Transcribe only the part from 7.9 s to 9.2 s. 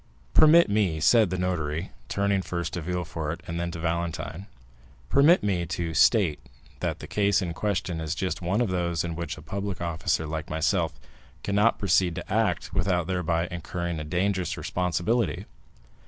is just one of those in